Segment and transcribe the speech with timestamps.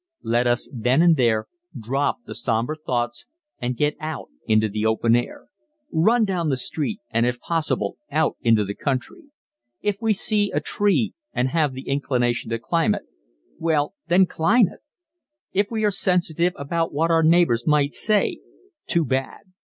[0.23, 1.45] Let us then and there
[1.79, 3.27] drop the sombre thoughts
[3.59, 5.49] and get out into the open air.
[5.91, 9.25] Run down the street and if possible out into the country.
[9.79, 13.03] If we see a tree and have the inclination to climb it
[13.59, 14.79] well, then, climb it.
[15.53, 18.39] If we are sensitive about what our neighbors might say
[18.87, 19.41] too bad!